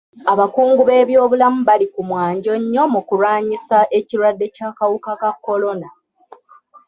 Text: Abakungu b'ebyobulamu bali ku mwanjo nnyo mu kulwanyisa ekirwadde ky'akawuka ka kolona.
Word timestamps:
Abakungu 0.31 0.81
b'ebyobulamu 0.85 1.59
bali 1.67 1.87
ku 1.93 2.01
mwanjo 2.09 2.51
nnyo 2.61 2.83
mu 2.93 3.01
kulwanyisa 3.07 3.77
ekirwadde 3.97 4.45
ky'akawuka 4.55 5.11
ka 5.21 5.31
kolona. 5.45 5.87